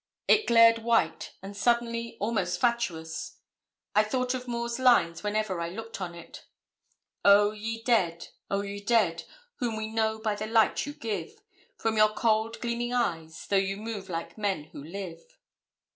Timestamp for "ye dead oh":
7.51-8.61